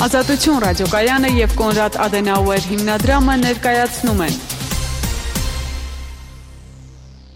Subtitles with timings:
[0.00, 4.36] Ազատություն ռադիոկայանը եւ Կոնրադ Ադենաուեր հիմնադրամը ներկայացնում են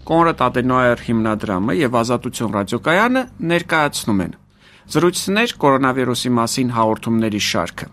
[0.09, 4.33] Կոնրադ Ադենաուեր հիմնադրամը եւ Ազատություն ռադիոկայանը ներկայացնում են.
[4.95, 7.87] Զրույցներ կորոնավիրուսի մասին հաղորդումների շարքը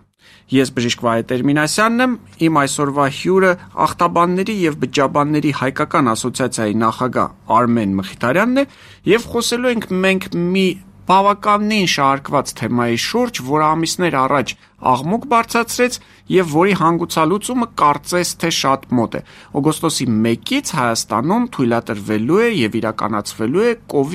[0.52, 2.14] Ես բժիշկ Վահե Տերմինասյանն եմ,
[2.48, 3.52] իմ այսօրվա հյուրը
[3.86, 8.66] ախտաբանների եւ բջջաբանների հայկական ասոցիացիայի նախագահ Արմեն Մխիթարյանն է
[9.12, 10.66] եւ խոսելու ենք մենք մի
[11.09, 14.52] բավականին շարքված թեմայի շուրջ, որը ամիսներ առաջ
[14.93, 15.98] աղմուկ բարձրացրեց
[16.37, 19.23] եւ որի հանգուցալուծումը կարծես թե շատ մոտ է։
[19.62, 23.73] Օգոստոսի 1-ից Հայաստանում թույլատրվելու է եւ իրականացվելու է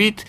[0.07, 0.25] իդ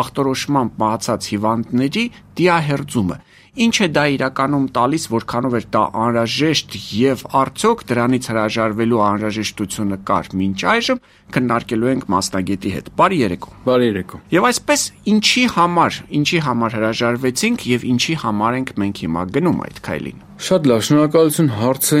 [0.00, 2.04] ախտորոշմամբ մահացած հիվանդների
[2.40, 3.18] դիահերձումը։
[3.58, 10.28] Ինչ է դա իրականում տալիս, որքանով էր դա անհրաժեշտ եւ արդյոք դրանից հրաժարվելու անհրաժեշտությունը կար
[10.38, 11.00] մինչ այժմ
[11.34, 17.66] քննարկելու ենք մասնագետի հետ։ Բարի երեկո։ Բարի երեկո։ Եվ այսպես ինչի համար, ինչի համար հրաժարվեցինք
[17.70, 21.98] եւ ինչի համար ենք մենք հիմա գնում այդ քայլին։ Շատ լավ, շնորհակալություն հարցը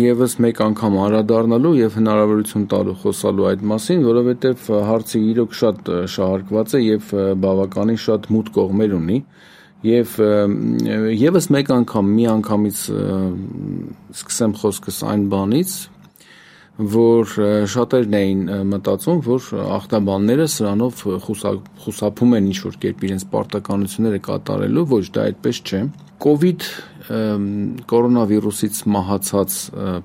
[0.00, 6.74] եւս մեկ անգամ անդրադառնալու եւ հնարավորություն տալու խոսալու այդ մասին, որովհետեւ հարցը իրոք շատ շահարկված
[6.78, 7.12] է եւ
[7.44, 9.18] բավականին շատ մութ կողմեր ունի
[9.84, 10.14] եւ
[11.20, 12.78] եւս մեկ անգամ մի անգամից
[14.14, 15.74] սկսեմ խոսքս այն բանից,
[16.94, 17.34] որ
[17.70, 18.40] շատերն էին
[18.70, 21.02] մտածում, որ ախտաբանները սրանով
[21.84, 25.82] խուսափում են ինչ-որ կերպ իրենց պարտականությունները կատարելու, ոչ դա այդպես չէ։
[26.24, 26.66] COVID
[27.90, 29.58] կորոնավիրուսից մահացած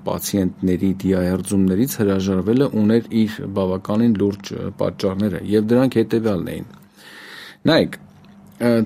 [0.04, 6.68] պացիենտների դիահերձումներից հրաժարվելը ուներ իր բավականին լուրջ պատճառները եւ դրանք հետեւյալն էին։
[7.70, 7.98] Նայեք,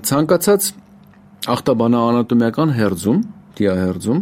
[0.09, 0.71] ցանկացած
[1.53, 3.19] ախտաբանաանատոմիական հերձում,
[3.59, 4.21] դիահերձում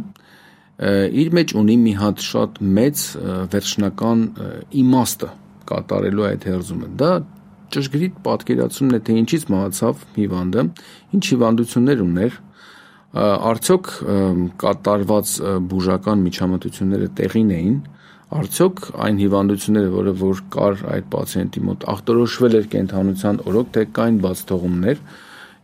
[1.23, 3.03] իր մեջ ունի մի հատ շատ մեծ
[3.53, 4.23] վերջնական
[4.83, 5.29] իմաստը
[5.69, 7.11] կատարելու այդ հերձումը։ Դա
[7.73, 10.63] ճշգրիտ պատկերացումն է, թե ինչից մահացավ հիվանդը,
[11.17, 12.35] ինչ հիվանդություններ ուներ,
[13.53, 13.89] արդյոք
[14.63, 15.33] կատարված
[15.73, 17.77] բուժական միջամտությունները տեղին էին,
[18.33, 24.17] արդյոք այն հիվանդությունները, որը որ կար այդ պացիենտի մոտ, ախտորոշվել էր կենթանության օրոք, թե կային
[24.23, 25.03] բաց թողումներ,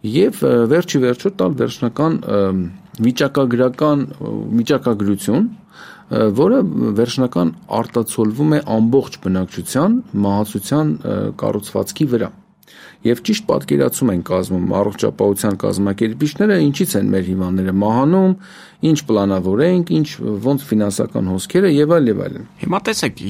[0.06, 2.14] եւ վերջի վերջո տալ վերջնական
[3.00, 4.04] վիճակագրական
[4.60, 5.48] վիճակագրություն,
[6.40, 6.60] որը
[6.98, 7.50] վերջնական
[7.80, 10.94] արտացոլվում է ամբողջ բնակչության մահացության
[11.40, 12.30] կառուցվածքի վրա։
[13.00, 18.34] Եվ ճիշտ պատկերացում են կազմում առողջապահության կազմակերպիչները, ինչից են մեր հիվանդները մահանում,
[18.90, 20.10] ինչ պլանավորենք, ինչ
[20.48, 23.24] ոնց ֆինանսական հոսքերը եւ այլ եւ այլն։ Հիմա տեսեք,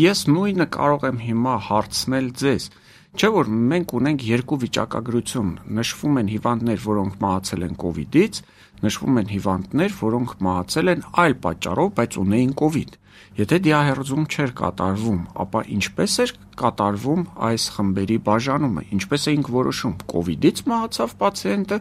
[0.00, 2.70] ես նույնը կարող եմ հիմա հարցնել ձեզ
[3.17, 8.39] Չէ որ մենք ունենք երկու վիճակագրություն։ Նշվում են հիվանդներ, որոնք մահացել են կ ូវ իդից,
[8.83, 12.91] նշվում են հիվանդներ, որոնք մահացել են այլ պատճառով, բայց ունեին կ ូវ իդ։
[13.37, 16.31] Եթե դիահերձում չէր կատարվում, ապա ինչպես էր
[16.61, 21.77] կատարվում այս խմբերի բաժանումը։ Ինչպես էինք որոշում կ ូវ իդից մահացավ պացիենտը,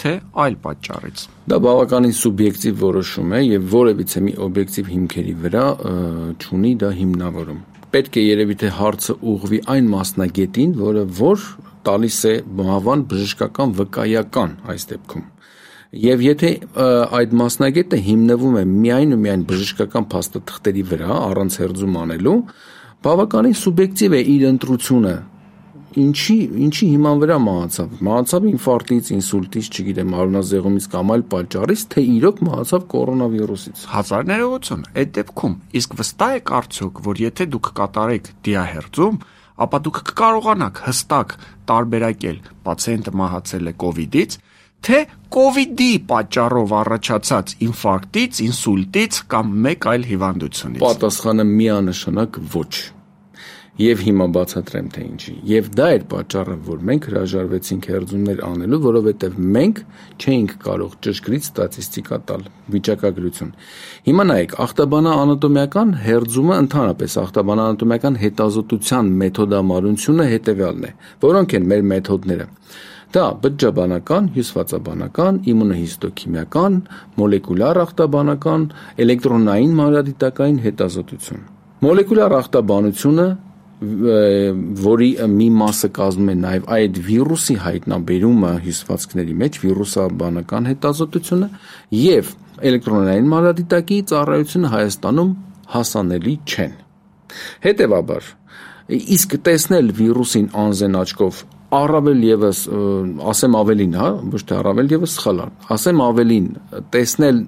[0.00, 0.12] թե
[0.42, 5.66] այլ պատճառից։ Դա բավականին սուբյեկտիվ որոշում է եւ որևիցե մի օբյեկտիվ հիմքերի վրա
[6.40, 7.60] չունի դա հիմնավորում
[7.95, 11.43] պետք է երևի թե հարցը ուղղվի այն մասնագետին, որը որ
[11.87, 15.23] տալիս է մահվան բժշկական վկայական այս դեպքում։
[16.05, 16.49] Եվ եթե
[17.19, 22.35] այդ մասնագետը հիմնվում է միայն ու միայն բժշկական փաստաթղթերի վրա, առանց հերձում անելու,
[23.05, 25.15] բավականին սուբյեկտիվ է իր ընտրությունը
[26.01, 26.35] ինչի
[26.65, 32.85] ինչի հիման վրա մահացավ։ Մահացավ ինֆարկտից, ինսուլտից, չգիտեմ, արունազեղումից կամ այլ պատճառից, թե իրոք մահացավ
[32.95, 39.19] կորոնավիրուսից։ Հազար ներողություն։ Այդ դեպքում իսկ վստահ եք արդյոք, որ եթե դուք կատարեք դիահերձում,
[39.65, 41.37] ապա դուք կկարողանաք հստակ
[41.71, 44.35] տարբերակել պացիենտը մահացել է կ ូវ իդից,
[44.85, 44.99] թե
[45.31, 52.73] կ ូវ իդի պատճառով առաջացած ինֆարկտից, ինսուլտից կամ մեկ այլ հիվանդությունից։ Պատասխանը միանշանակ ոչ
[53.75, 59.39] եւ հիմա բացատրեմ թե ինչի։ Եվ դա էր պատճառը, որ մենք հրաժարվեցինք հերձումներ անելու, որովհետեւ
[59.55, 59.81] մենք
[60.15, 63.51] չէինք կարող ճշգրիտ ստատիստիկա տալ, վիճակագրություն։
[64.07, 70.91] Հիմա նայեք, ախտաբանա անատոմիական հերձումը ընդհանրապես ախտաբանանատոմիական հետազոտության մեթոդամարությունը հետեւյալն է։
[71.25, 72.47] Որոնք են մեր մեթոդները։
[73.15, 76.79] Դա բջջաբանական, հյուսվածաբանական, իմունոհիստոքիմիական,
[77.19, 78.65] մոլեկուլյար ախտաբանական,
[79.05, 81.45] էլեկտրոնային մանրադիտակային հետազոտություն։
[81.85, 83.27] Մոլեկուլյար ախտաբանությունը
[83.75, 91.49] որի մի մասը կազմում է նաև այդ վիրուսի հայտնաբերումը հյուսվածքների մեջ, վիրուսաբանական հետազոտությունը
[91.99, 92.31] եւ
[92.69, 95.33] էլեկտրոնային մանրադիտակի ծառայությունը Հայաստանում
[95.75, 96.73] հասանելի չեն։
[97.65, 98.31] Հետևաբար,
[99.15, 101.43] իսկ տեսնել վիրուսին անզեն աչքով
[101.75, 102.59] առավել եւս
[103.33, 105.39] ասեմ ավելին, հա, ոչ թե առավել եւս սխալ,
[105.75, 106.49] ասեմ ավելին,
[106.95, 107.39] տեսնել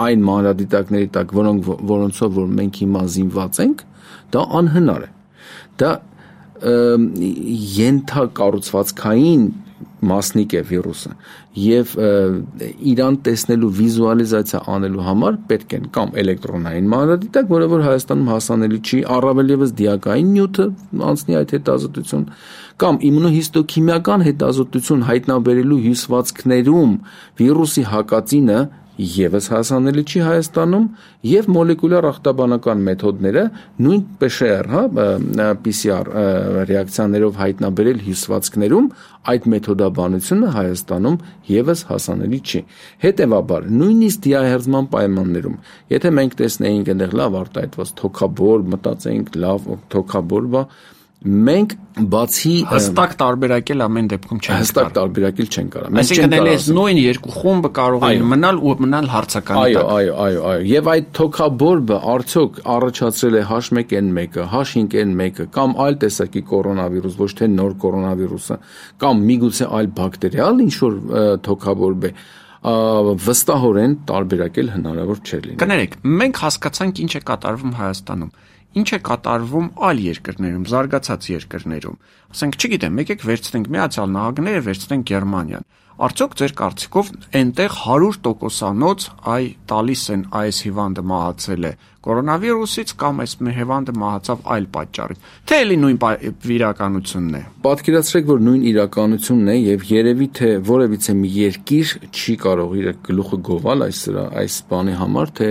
[0.00, 3.82] այն մանրադիտակների տակ, որոնք որոնցով որ մենք հիմա զինված ենք,
[4.34, 5.10] դա անհնար է։
[5.80, 5.90] Դա
[7.80, 9.42] ենթակառուցվածքային
[10.10, 11.10] մասնիկ է վիրուսը
[11.60, 11.92] եւ
[12.90, 19.00] իրան տեսնելու վիզուալիզացիա անելու համար պետք են կամ էլեկտրոնային մանրադիտակ, որը որ Հայաստանում հասանելի չի,
[19.16, 20.66] առավել եւս դիակային նյութը
[21.10, 22.24] անցնի այդ հետազոտություն
[22.80, 26.92] կամ իմունոհիստոքիմիական հետազոտություն հայտնաբերելու հյուսվածքներում
[27.40, 28.60] վիրուսի հակածինը
[29.00, 30.86] եւս հասանելի չի Հայաստանում
[31.30, 33.44] եւ մոլեկուլյար ախտաբանական մեթոդները
[33.86, 34.82] նույն PCR, հա,
[35.64, 36.10] PCR
[36.70, 38.90] ռեակցիաներով հայտնաբերել հյուսվածքներում
[39.32, 41.18] այդ մեթոդաբանությունը Հայաստանում
[41.50, 42.62] եւս հասանելի չի։
[43.06, 45.58] Հետևաբար, նույնիսկ դիահերձման պայմաններում,
[45.96, 50.64] եթե մենք տեսնեինք այնտեղ լավ արտահայտված թոքաբոր, մտածեինք լավ թոքաբոր, բա
[51.20, 51.72] մենք
[52.10, 57.00] բացի հստակ տարբերակել ամեն դեպքում չենք հստակ տարբերակել չեն կարող։ Մենք չենք կարող։ Այսինքն նույն
[57.00, 61.10] երկու խումբը կարող են մնալ ու մնալ հարցականի տակ։ Այո, այո, այո, այո։ Եվ այդ
[61.20, 68.60] թոքաբորբը արդյոք առաջացրել է H1N1-ը, H5N1-ը կամ այլ տեսակի կորոնավիրուս, ոչ թե նոր կորոնավիրուսը,
[69.04, 71.00] կամ միգուցե այլ բակտերիալ ինչ որ
[71.50, 72.14] թոքաբորբ է
[72.60, 78.32] վստահորեն տարբերակել հնարավոր չէ լինի։ Կներեք, մենք հասկացանք ինչ է կատարվում Հայաստանում
[78.78, 81.96] ինչ է կատարվում այլ երկրներում, զարգացած երկրներում։
[82.30, 85.66] Ասենք, չգիտեմ, եկեք վերցնենք Միացյալ Նահանգները, վերցնենք Գերմանիան։
[86.00, 87.08] Արդյոք ձեր կարծիքով
[87.40, 94.66] այնտեղ 100%-անոց այ տալիս են այս հիվանդը մահացել է կորոնավիրուսից կամ այս հիվանդը մահացավ այլ
[94.74, 95.98] պատճառից։ Թե էլի նույն
[96.56, 102.72] իրականությունն է։ Պատկերացրեք, որ նույն իրականությունն է եւ երևի թե որևիցե մի երկիր չի կարող
[102.80, 104.00] իր գլուխը գովել այս
[104.40, 105.48] այս բանի համար, թե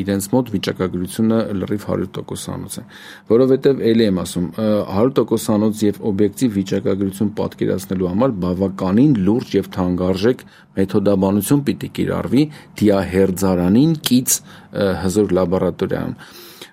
[0.00, 2.84] իրենց մոտ վիճակագրությունը լրիվ 100%-անոց է։
[3.30, 10.44] Որովհետեւ էլի եմ ասում, 100%-անոց եւ օբյեկտիվ վիճակագրություն պատկերացնելու համար բավականին լուրջ եւ թանկարժեք
[10.80, 12.42] մեթոդաբանություն պիտի կիրառվի
[12.80, 14.36] դիահերձարանին կից
[15.04, 16.14] հզոր լաբորատորիայում.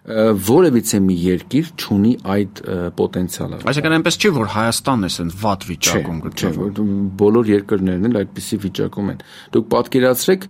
[0.07, 2.59] որևիցե մի երկիր չունի այդ
[2.95, 8.59] պոտենցիալը։ Այսինքն այնպես չի, որ Հայաստանն է ասեն վատ վիճակում գտնվում։ Բոլոր երկրներն էլ այդպիսի
[8.63, 9.19] վիճակում են։
[9.57, 10.47] Դուք պատկերացրեք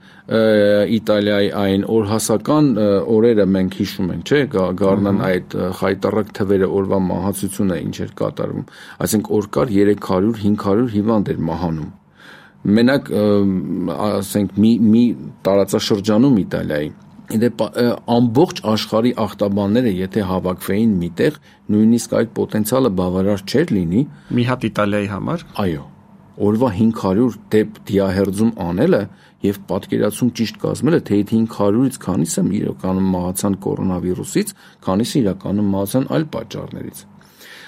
[0.98, 2.70] Իտալիայի այն օրհասական
[3.18, 4.42] օրերը մենք հիշում ենք, չէ՞,
[4.78, 8.70] գառնան այդ խայտարակ թվերը օրվա մահացությունը ինչ էր կատարվում։
[9.08, 11.90] Այսինքն օր կար 300-500 հիվանդ էր մահանում
[12.68, 13.10] մենակ
[13.96, 15.04] ասենք մի մի
[15.48, 16.90] տարածաշրջանում Իտալիայի
[17.28, 17.62] Իդեպ
[18.14, 21.40] ամբողջ աշխարհի ախտաբանները եթե հավաքվեին միտեղ,
[21.74, 24.04] նույնիսկ այդ պոտենցիալը բավարար չէր լինի
[24.38, 25.84] մի հատ Իտալիայի համար։ Այո։
[26.48, 29.02] Օրվա 500 դեպ դիահերձում անելը
[29.48, 34.56] եւ պատկերացում ճիշտ կազմելը, թե այդ 500-ից քանիսը իրականում մահացան կորոնավիրուսից,
[34.88, 37.06] քանիսը իրականում մահացան այլ պատճառներից։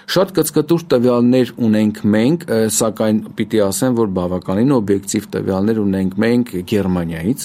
[0.09, 7.43] Շատ կծկտուր տվյալներ ունենք մենք, սակայն պիտի ասեմ, որ բավականին օբյեկտիվ տվյալներ ունենք մենք Գերմանիայից,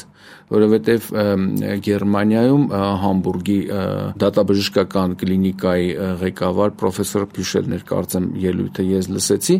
[0.54, 1.06] որովհետև
[1.84, 2.64] Գերմանիայում
[3.04, 3.56] Համբուրգի
[4.20, 5.88] դատաբժշկական կլինիկայի
[6.20, 9.56] ղեկավար պրոֆեսոր Փյուշելներ կարծեմ ելույթը ես լսեցի,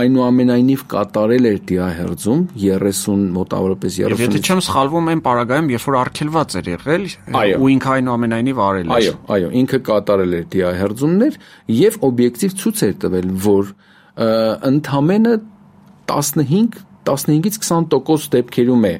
[0.00, 5.98] այնուամենայնիվ կատարել էր դիահերձում 30 մոտավորապես 30 Եվ եթե չեմ սխալվում, այն պարագայում, երբ որ
[6.00, 7.06] արգելված էր եղել,
[7.60, 11.40] ու ինքը այնուամենայնիվ արել էր։ Այո, այո, ինքը կատարել էր դիահերձումներ
[11.80, 13.74] եւ օբյեկտիվ ցույց էր տվել, որ
[14.70, 15.34] ընդամենը
[16.10, 18.94] 15 15-ից 20% դեպքերում է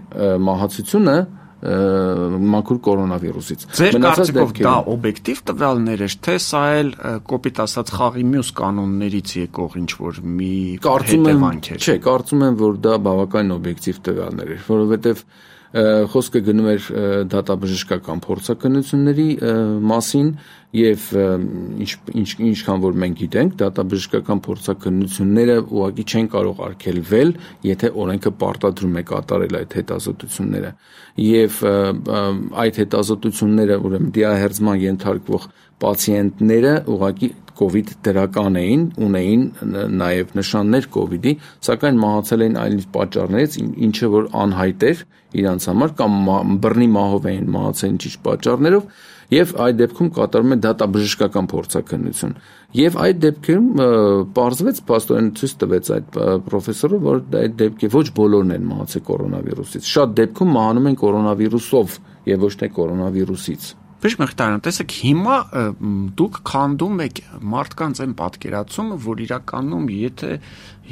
[0.49, 1.19] մահացությունը
[1.61, 6.93] մաքուր կորոնավիրուսից։ Ձեր կարծիքով դա օբյեկտիվ տվյալներ է, թե սա էլ
[7.29, 12.81] կոպիտ ասած խաղի մյուս կանոններից եկող ինչ որ մի հետևանք է։ Չէ, կարծում եմ, որ
[12.89, 15.25] դա բավական օբյեկտիվ տվյալներ է, որովհետև
[15.71, 16.87] խոսքը գնում էր
[17.31, 19.27] դատաբժշկական փորձակնությունների
[19.87, 20.33] մասին
[20.75, 21.05] եւ
[21.83, 27.33] ինչ ինչ ինչքան որ մենք գիտենք դատաբժշկական փորձակնությունները ուղղակի չեն կարող արգելվել
[27.71, 30.73] եթե օրենքը պարտադրում է կատարել այդ հետազոտությունները
[31.27, 31.63] եւ
[32.67, 35.49] այդ հետազոտությունները ուրեմն դիահերձման ենթարկվող
[35.81, 37.31] պացիենտները ուղղակի
[37.61, 39.47] COVID դրական էին, ունեին
[40.01, 41.33] նաև նշաններ COVID-ի,
[41.69, 43.57] սակայն մահացել էին այլ պատճառներից,
[43.91, 45.03] ինչը որ անհայտ էր
[45.41, 46.15] իրանց համար կամ
[46.65, 48.87] բռնի մահով էին մահացել ինչ-ինչ պատճառներով
[49.31, 52.33] եւ այդ դեպքում կատարվում է դատաբժշկական փորձակնություն։
[52.81, 53.69] Եվ այդ դեպքում
[54.39, 56.19] պարզվեց աստորեն ցույց տվեց այդ
[56.51, 61.97] պրոֆեսորը, որ այդ դեպքի ոչ բոլորն են մահացել կորոնավիրուսից։ Շատ դեպքում մահանում են կորոնավիրուսով
[62.31, 65.35] եւ ոչ թե կորոնավիրուսից։ Բժիշկ Մխիթարյան, տեսեք, հիմա
[66.17, 67.19] դուք քանդում եք
[67.53, 70.31] մարդկանց այն պատկերացումը, որ իրականում եթե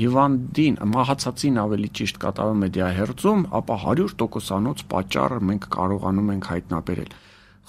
[0.01, 7.17] հիվանդին, մահացածին ավելի ճիշտ կատարում է դիահերձում, ապա 100%-անոց պատճառը մենք կարողանում ենք հայտնաբերել։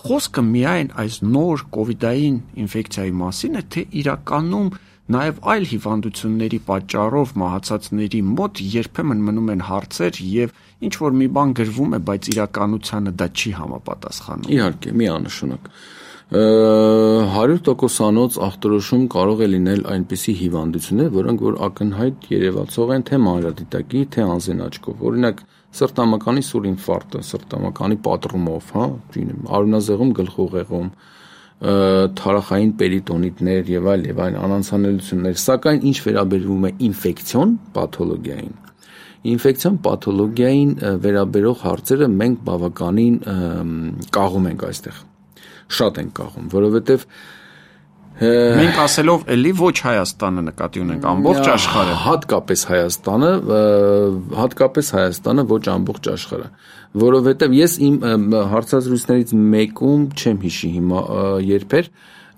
[0.03, 4.69] Խոսքը միայն այս նոր կոവിഡային ինֆեկցիայի մասին է, թե իրականում
[5.09, 11.53] նաև այլ հիվանդությունների պատճառով մահացածների մոտ երբեմն մնում են հարցեր եւ ինչ որ մի բան
[11.59, 15.71] գրվում է, բայց իրականությանը դա չի համապատասխանում։ Իհարկե, միանշանակ։
[16.29, 24.25] 100%-անոց ախտորոշում կարող է լինել այնպիսի հիվանդություններ, որոնք որ ակնհայտ երևացող են թե մանրադիտակի, թե
[24.29, 25.41] անզեն աչքով։ Օրինակ,
[25.79, 28.85] սրտամկանի սուր ինֆարկտը, սրտամկանի պատռումով, հա,
[29.57, 30.89] արունազեղում գլխուղեղում,
[31.59, 38.53] թարախային պերիտոնիտներ եւ այլ եւ այլ անանցանելիություններ, սակայն ինչ վերաբերվում է ինֆեկցիոն պաթոլոգիային,
[39.33, 40.71] ինֆեկցիոն պաթոլոգիային
[41.03, 43.17] վերաբերող հարցերը մենք բավականին
[44.15, 45.01] կաղում ենք այստեղ
[45.79, 47.05] շատ ենք կաղում, որովհետև
[48.19, 53.29] Մենք ասելով էլի ոչ Հայաստանը նկատի ունենք, ամբողջ աշխարհը։ Հատկապես Հայաստանը,
[54.39, 56.49] հատկապես Հայաստանը, ոչ ամբողջ աշխարհը,
[57.03, 57.95] որովհետև ես իմ
[58.53, 61.03] հարցազրույցներից մեկում չեմ հիշի հիմա
[61.47, 61.89] երբեր,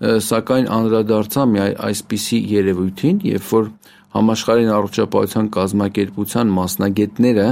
[0.02, 3.68] սակայն անդրադարձա մի այսպիսի երևույթին, երբ որ
[4.12, 7.46] համաշխարհային առողջապահության կազմակերպության մասնագետները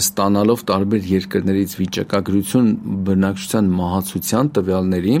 [0.00, 2.68] ստանալով տարբեր երկրներից վիճակագրություն
[3.08, 5.16] բնակչության մահացության տվյալների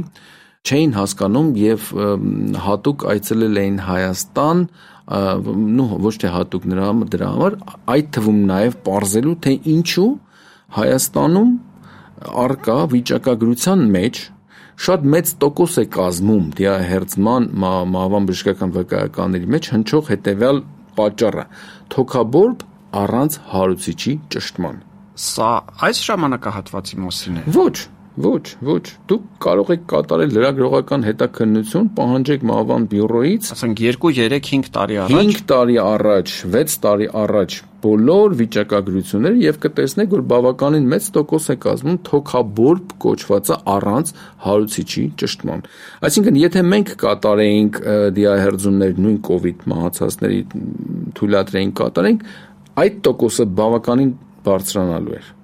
[0.68, 1.86] չէին հասկանում եւ
[2.64, 4.58] հատուկ այցելել էին Հայաստան
[5.80, 7.56] նո ոչ թե հատուկ նրա դրա համար
[7.94, 10.10] այդ թվում նաեւ parzelu թե ինչու
[10.80, 11.54] Հայաստանում
[12.44, 14.20] արկա վիճակագրության մեջ
[14.80, 20.60] շատ մեծ տոկոս է կազմում դիահերձման մահվան բժշկական վկայականների մեջ հնչող հետևյալ
[21.00, 21.44] պատճառը՝
[21.94, 22.64] թոքաբորբ
[23.00, 24.78] առանց հարուցիչի ճշտման։
[25.20, 25.50] Սա
[25.88, 27.76] այս ժամանակահատվածի մասին է։ Ոչ,
[28.18, 35.14] Ոչ, ոչ, դուք կարող եք կատարել լրագրողական հետաքննություն, պահանջեք Մահվան բյուրոից, ասենք 2-3-5 տարի առաջ,
[35.14, 41.56] 5 տարի առաջ, 6 տարի առաջ բոլոր վիճակագրությունները եւ կտեսնեք, որ բավականին մեծ տոկոս է
[41.64, 44.12] կազմում թոքաբորբ կոչվածը առանց
[44.50, 45.64] հարուցիչի ճշտման։
[46.10, 47.82] Այսինքն, եթե մենք կատարեինք
[48.20, 50.40] դիահերձումներ նույն կ ូវ իդ մահացածների
[51.20, 52.30] թույլատրեինք կատարենք,
[52.84, 54.16] այդ տոկոսը բավականին
[54.50, 55.36] բարձրանալու էր։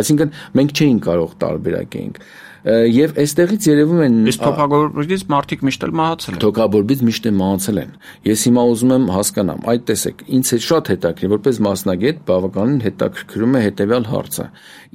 [0.00, 2.24] Այսինքն մենք չէինք կարող տարբերակենք
[2.62, 7.80] եւ այստեղից երևում են իսկ թոքաբորբից մարդիկ միշտ էլ մահացել են թոքաբորբից միշտ է մահացել
[7.82, 7.96] են
[8.28, 13.56] ես հիմա ուզում եմ հասկանամ այդ տեսեք ինձ է շատ հետաքրքիր որպես մասնագետ բավականին հետաքրքրում
[13.58, 14.46] է հետեւյալ հարցը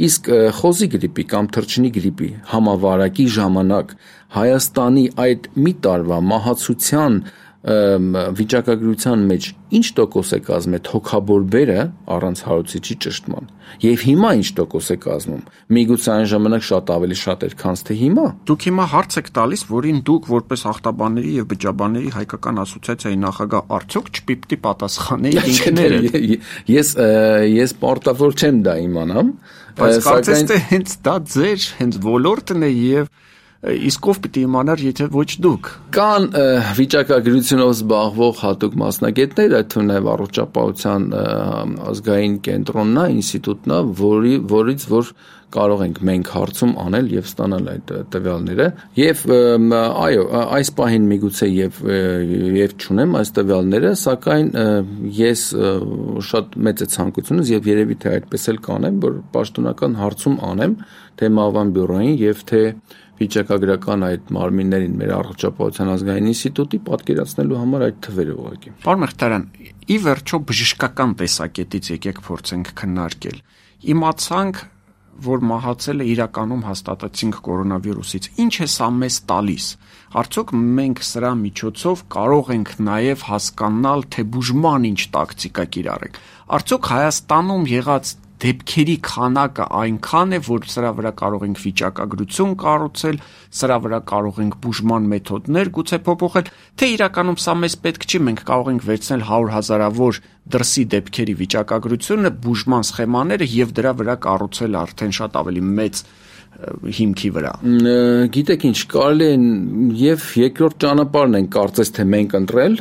[0.07, 3.93] իսկ խոզի գրիպի կամ թռչնի գրիպի համավարակի ժամանակ
[4.37, 7.13] Հայաստանի այդ մի տարվա մահացության
[7.67, 9.45] վիճակագրության մեջ
[9.77, 11.79] ինչ տոկոս է կազմում թոքաբորբերը
[12.15, 13.49] առանց հարուցիչի ճշտման
[13.81, 15.41] եւ հիմա ինչ տոկոս է կազմում
[15.77, 19.65] միգուցե այն ժամանակ շատ ավելի շատ էր քան թե հիմա դուք հիմա հարց եք տալիս
[19.73, 26.17] որին դուք որպես ախտաբանների եւ բջջաբանների հայկական ասոցիացիայի նախագահ արդյոք չպիտի պատասխանեիք ինքներդ
[26.77, 26.93] ես
[27.57, 29.33] ես պարտավոր չեմ դա իմանամ
[29.81, 33.11] բայց կարծես թե հենց դա ձեր հենց ոլորտն է եւ
[33.87, 36.27] իսկ ով պիտի իմանար, եթե ոչ դուք։ Կան
[36.77, 41.07] վիճակագրությունով զբաղվող հատուկ մասնագետներ, այդ թվում նաև առողջապահության
[41.93, 45.11] ազգային կենտրոնն է, ինստիտուտն է, որի որից որ
[45.53, 48.65] կարող ենք մենք հարցում անել եւ ստանալ այդ տվյալները
[48.99, 49.21] եւ
[49.77, 50.25] այո
[50.57, 51.79] այս պահին միգուցե եւ
[52.57, 54.49] եւ ճունեմ այս տվյալները սակայն
[55.21, 55.45] ես
[56.31, 60.77] շատ մեծ է ցանկությունս եւ երևի թե այդպես էլ կանեմ որ պաշտոնական հարցում անեմ
[61.17, 62.63] թե Մավան բյուրոին եւ թե
[63.17, 69.45] վիճակագրական այդ մարմիններին մեր առողջապահության ազգային ինստիտուտի պատկերացնելու համար այդ թվերը ուղղակի։ Պարոն Մեղտարյան,
[69.87, 73.39] ի վերջո բժշկական տեսակետից եկեք փորձենք քննարկել։
[73.97, 74.61] Իմացանք,
[75.27, 79.67] որ մահացել է իրականում հաստատեցինք կորոնավիրուսից։ Ինչ է սա մեզ տալիս։
[80.21, 86.19] Արդյոք մենք սրա միջոցով կարող ենք նաև հասկանալ, թե բուժման ինչ տակտիկա կիրառենք։
[86.57, 93.17] Արդյոք Հայաստանում եղած դեպքերի քանակը այնքան է, որ սրա վրա կարող ենք վիճակագրություն կառուցել,
[93.59, 98.43] սրա վրա կարող ենք բուժման մեթոդներ գուցե փոփոխել, թե իրականում սա մեզ պետք չի, մենք
[98.51, 100.21] կարող ենք վերցնել 100 հազարավոր
[100.53, 106.03] դրսի դեպքերի վիճակագրությունը, բուժման սխեմաները եւ դրա վրա կառուցել արդեն շատ ավելի մեծ
[106.57, 107.51] հիմքի վրա։
[108.33, 109.35] Գիտեք ինչ, կարելի է
[110.01, 112.77] եւ երկրորդ ճանապարհն են կարծես թե մենք ընտրել,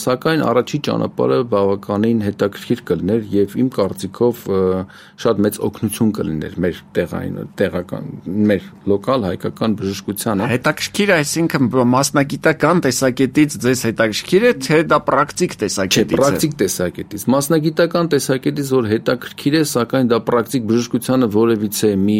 [0.00, 4.42] սակայն առաջի ճանապարհը բավականին հետաքրքիր կլներ եւ իմ կարծիքով
[5.22, 8.10] շատ մեծ օգնություն կլիներ մեր տեղային տեղական
[8.50, 15.96] մեր լոկալ հայկական բժշկությանը։ Հետաքրքիր, այսինքն մասնագիտական տեսակետից ձեզ հետաքրքիր է, թե դա պրակտիկ տեսակետից
[15.96, 22.18] է։ Չէ, պրակտիկ տեսակետից։ Մասնագիտական տեսակետից որ հետաքրքիր է, սակայն դա պրակտիկ բժշկությանը որևիցե մի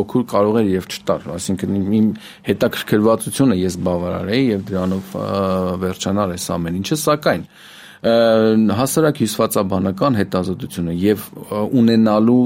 [0.00, 2.10] օգուր կարող էր եւ չտար, այսինքն իմ
[2.50, 5.16] հետաքրքրվածությունը ես բավարար էի եւ դրանով
[5.86, 7.48] վերջանար այս ամեն ինչը, սակայն
[8.06, 11.22] հասարակ հյուսվածաբանական հետազոտությունը եւ
[11.80, 12.42] ունենալու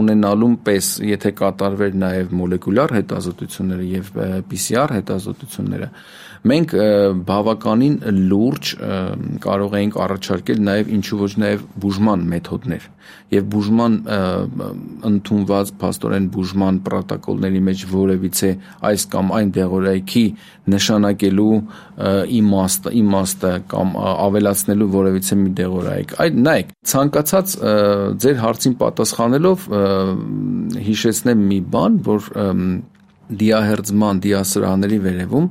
[0.00, 4.12] ունենալուն պես եթե կատարվեր նաեւ մոլեկուլյար հետազոտությունները եւ
[4.50, 5.88] PCR հետազոտությունները
[6.40, 6.72] մենք
[7.28, 7.96] բավականին
[8.30, 8.70] լուրջ
[9.44, 12.86] կարող էինք առաջարկել նաև ինչու ոչ նաև բուժման մեթոդներ
[13.34, 13.96] եւ բուժման
[15.10, 18.50] ընդունված փաստորեն բուժման պրոտոկոլների մեջ որևիցե
[18.90, 20.24] այս կամ այն դեղորայքի
[20.74, 21.56] նշանակելու
[22.40, 27.56] իմաստը իմաստը կամ ավելացնելու որևիցե մի դեղորայք այդ նայեք ցանկացած
[28.24, 29.68] ձեր հարցին պատասխանելով
[30.88, 32.30] հիշեցնեմ մի բան որ
[33.40, 35.46] դիահերձման դիասրահների վերևում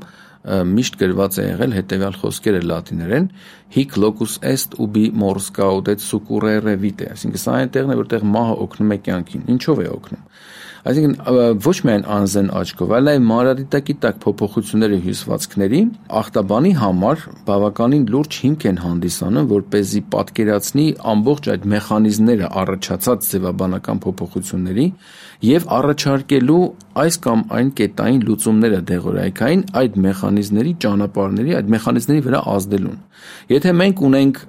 [0.48, 3.26] միշտ գրված է եղել հետեւյալ խոսքերը լատիներեն.
[3.76, 8.56] Hic locus est ubi mors gaudet succurrere vitae այսինքն սա այն տեղն է որտեղ մահը
[8.66, 10.24] օգնում է կյանքին ինչով է օգնում
[10.85, 15.81] Այսինքն ոչ միայն անզեն աչքով, այլ այլ մանրադիտակի տակ փոփոխությունները հյուսվածքների
[16.21, 23.29] ախտաբանի համար բավականին լուրջ հիմք են հանդիսանում, որ เป զի պատկերացնի ամբողջ այդ մեխանիզմները առաջացած
[23.33, 24.87] ձևաբանական փոփոխությունների
[25.45, 26.61] եւ առաջարկելու
[27.05, 32.99] այս կամ այն կետային լուծումները դեղորայքային այդ մեխանիզմների ճանապարհների, այդ մեխանիզմների վրա ազդելուն։
[33.55, 34.41] Եթե մենք ունենք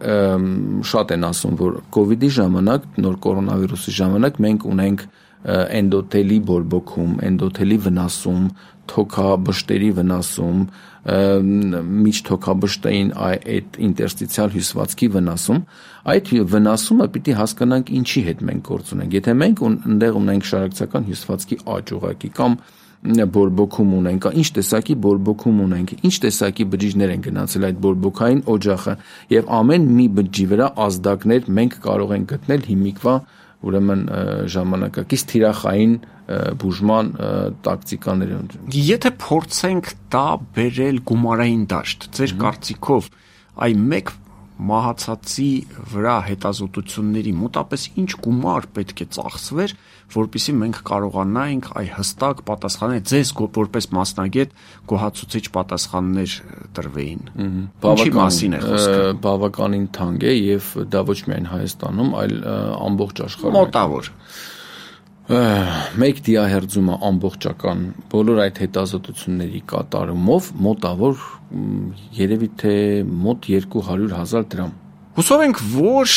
[0.92, 5.06] շատ են ասում, որ կ ូវ իդի ժամանակ, նոր կորոնավիրուսի ժամանակ մենք ունենք
[5.40, 8.42] էնդոթելի բորբոքում, էնդոթելի վնասում,
[8.90, 10.64] թոքաբշտերի վնասում,
[11.00, 15.62] միջթոքաբշտային այդ ինտերստիցիալ հյուսվածքի վնասում,
[16.12, 21.56] այդ վնասումը պիտի հասկանանք ինչի հետ մենք գործ ունենք։ Եթե մենք այնտեղ ունենք շարակցական հյուսվածքի
[21.76, 22.52] աճ ուղակի կամ
[23.00, 28.94] բորբոքում ունենք, ինչ տեսակի բորբոքում ունենք, ինչ տեսակի բջիջներ են գնացել այդ բորբոքային օջախը
[29.32, 33.14] եւ ամեն մի բջջի վրա ազդակներ մենք կարող ենք գտնել հիմիկվա
[33.61, 34.02] ուրեմն
[34.55, 35.95] ժամանակակից թիրախային
[36.62, 37.11] բուժման
[37.67, 38.33] տակտիկաներ
[38.76, 40.26] Եթե փորձենք դա
[40.57, 43.11] բերել գումարային դաշտ, ձեր կարծիքով
[43.67, 44.12] այ մեկ
[44.61, 45.49] մահացածի
[45.90, 49.75] վրա հետազոտությունների մոտապես ինչ գումար պետք է ծախսվեր,
[50.14, 54.55] որpիսի մենք կարողանայինք այ հստակ պատասխանել ձեզ որպես մասնագետ
[54.90, 56.37] գոհացուցիչ պատասխաններ
[56.76, 57.23] տրվեին։
[57.90, 62.35] Ինչի մասին է խոսքը։ Բավականին թանկ է եւ դա ոչ միայն Հայաստանում, այլ
[62.90, 64.12] ամբողջ աշխարհում։ Մոտավոր
[65.31, 71.21] մեկ դիահերձումը ամբողջական բոլոր այդ հետազոտությունների կատարումով մոտավոր
[72.19, 72.75] երևի թե
[73.07, 74.73] մոտ 200.000 դրամ։
[75.21, 76.17] Հուսով ենք, որ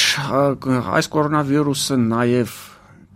[0.97, 2.57] այս կորոնավիրուսը նաև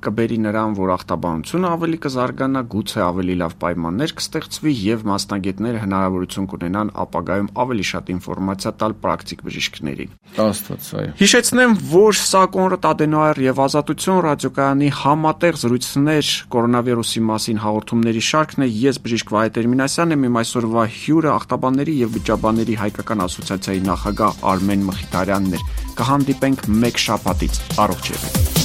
[0.05, 6.91] կբերի նրան, որ ախտաբանությունը ավելի կզարգանա, գուցե ավելի լավ պայմաններ կստեղծվի եւ մասնագետները հնարավորություն կունենան
[7.03, 13.61] ապագայում ավելի շատ ինֆորմացիա տալ պրակտիկ բժիշկներին։ Աստված, այո։ Հիշեցնեմ, որ սա Կոնրադ Ադենոյար եւ
[13.67, 20.39] Ազատություն ռադիոկայանի համատեղ զրույցներ կորոնավիրուսի մասին հաղորդումների շարքն է։ Ես բժիշկ Վահե Տերմինասյանն եմ, իմ
[20.43, 28.13] այսօրվա հյուրը ախտաբանների եւ վիճաբանների հայկական ասոցիացիայի նախագահ Արմեն Մխիթարյանն էր։ Կհանդիպենք մեկ շաբաթից։ Առողջ
[28.17, 28.56] եղեք։